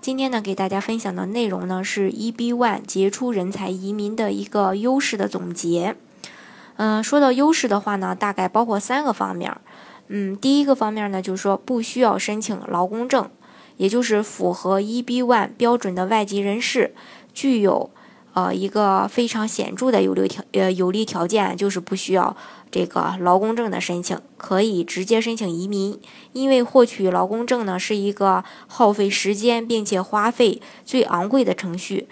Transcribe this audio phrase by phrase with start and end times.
[0.00, 5.96] 今天呢，给大家分享的内容呢是 EB One 杰出人才移民的一个优势的总结。
[6.76, 9.56] 嗯，说到优势的话呢，大概包括三个方面。
[10.08, 13.28] 嗯，第一个方面呢，就是说不需要申请劳工证，
[13.78, 16.94] 也就是符合 EB One 标准的外籍人士，
[17.34, 17.90] 具有。
[18.36, 22.36] 呃，一个非常显著的有利条呃有利条件就是不需要
[22.70, 25.98] 这个劳工证的申请，可以直接申请移民。
[26.34, 32.08] 因为获取劳工证呢是一个耗费时间并且花费最昂贵的程序，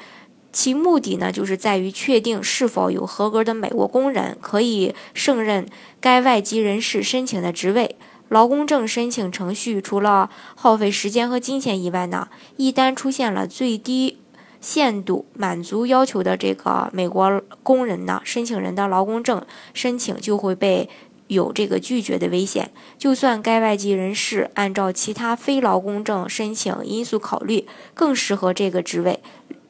[0.50, 5.68] 其目的呢就是在于确定是否有合格的美国工人可以胜任
[6.00, 7.96] 该外籍人士申请的职位。
[8.30, 14.16] 劳工证申请程序除了耗费时间和金钱以外呢，一旦出现了最低。
[14.64, 20.88] 限度满足要求的这个美国工人呢，申请人的劳工证申请就会被
[21.26, 22.70] 有这个拒绝的危险。
[22.96, 29.20] 就算该外籍人士按照其他非劳工证申请因素考虑更适合这个职位。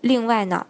[0.01, 0.67] 另外呢，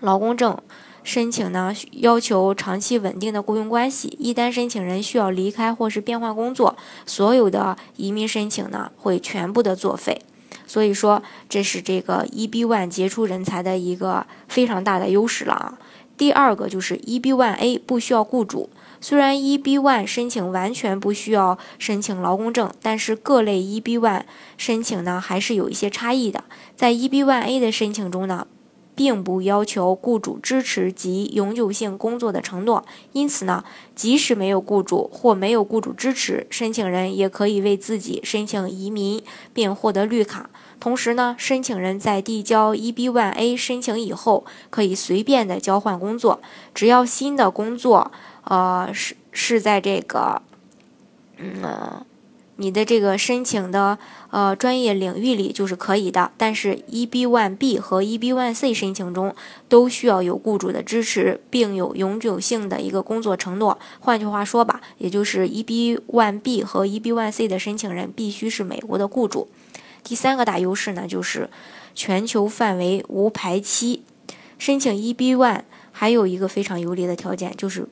[0.00, 0.58] 劳工证
[1.04, 10.22] 申请呢要求长期稳定的雇佣关系，一旦申请人需要离开或是变换工作，所有的移民申请呢会全部的作废。
[10.68, 15.78] 所以说，这是这个 EB One 杰出人才的一个非常大的优势了啊。
[16.16, 24.22] 第二个就是 EB One A 不需要雇主，虽然 EB One 申请完全不需要申请劳工证，但是各类 EB One
[24.56, 26.44] 申请呢还是有一些差异的。
[26.76, 28.46] 在 EB One A 的申请中呢。
[28.98, 33.62] 并不要求雇主支持及永久性工作的承诺，因此呢，
[33.94, 39.22] 即使没有雇主或没有雇主支持，申请人也可以为自己申请移民
[39.54, 40.50] 并获得绿卡。
[40.80, 46.40] 同时呢，申请人在递交 EB-1A 申请以后，可以随便的交换工作，
[46.74, 48.10] 只要新的工作，
[48.42, 50.42] 呃，是是在这个，
[51.36, 52.04] 嗯。
[52.60, 53.96] 你的这个申请的
[54.30, 59.32] 呃专业领域里就是可以的，但是 EB-1B 和 EB-1C 申请中
[59.68, 63.78] 都需要有雇主的支持，并有永久性的一个工作承诺。
[64.00, 69.46] 换句话说吧，也就是 EB-1B 和 EB-1C 的申请人必须是美国的雇主。
[70.02, 71.48] 第三个大优势呢，就是
[71.94, 74.02] 全球范围无排期。
[74.58, 77.86] 申请 EB-1 还有一个非常有利的条件就是。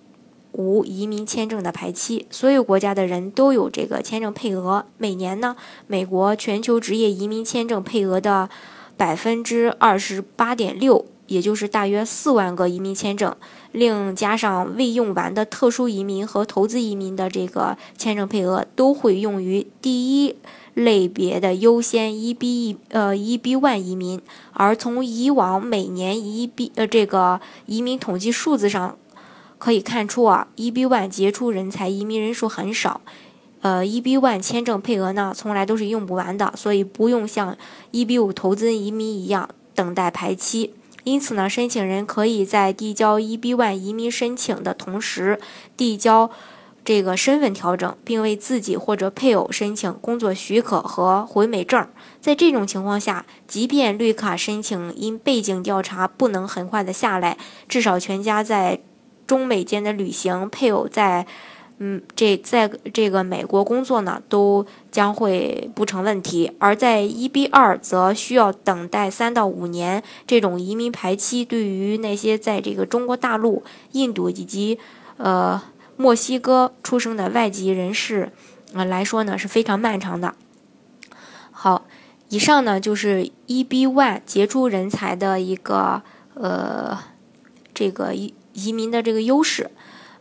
[0.57, 4.87] 无移民签证的排期，所有国家的人都有这个签证配额。
[4.97, 5.55] 每年呢，
[5.87, 8.49] 美国全球职业移民签证配额的
[8.97, 13.37] 百分之二十八点六，也就是大约四万个移民签证，
[13.73, 20.37] 另加上未用完的特殊移民和投资移民的这个签证配额，都会用于第一
[20.73, 24.19] 类别的优先 EB 呃 EB one 移民。
[24.55, 28.97] 而从以往每年 EB 呃这个移民统计数字上。
[29.59, 33.01] 可以看出啊，EB One 杰出人才移民人数很少，
[33.63, 37.57] 呃，EB One 签证配额呢从来都是用不完的，所以不用像
[37.93, 40.75] EB 五投资移民一样等待排期。
[41.05, 45.41] 因此呢，申请人可以在递交 EB One 移民申请的同时，
[45.77, 46.31] 递交
[46.85, 51.87] 这个身份调整，并为自己或者配偶申请工作许可和回美证。
[52.21, 58.81] 在这种情况下，即便绿卡申请因背景调查不能很快的下来，至少全家在。
[59.27, 61.27] 中美间的旅行，配偶在，
[61.79, 66.53] 嗯，这在这个美国工作呢，都将会不成问题。
[66.59, 70.03] 而在 EB 二，则需要等待三到五年。
[70.27, 74.79] 这种移民排期，对于那些在这个中国大陆、印度以及
[75.17, 75.61] 呃
[75.97, 78.31] 墨西哥出生的外籍人士
[78.73, 80.35] 啊来说呢，是非常漫长的。
[81.51, 81.85] 好，
[82.29, 86.03] 以上呢就是 EB one 杰出人才的一个
[86.35, 86.99] 呃
[87.75, 88.33] 这个一。
[88.57, 89.71] 移民的这个优势，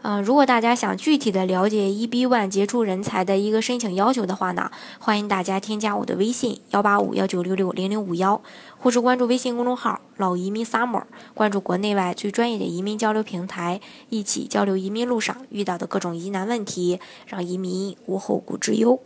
[0.02, 4.70] 嗯，如果大家想具体的了解 EB One 杰出人才的一个申请要求的话呢，
[5.00, 8.42] 欢迎大家添加我的微信幺八五幺九六六零零五幺，
[8.78, 19.00] 或是关注微信公众号老移民 summer，关注国内外最专业的移民交流平台，一起交流移民路上遇到的各种疑难问题，让移民无后顾之忧。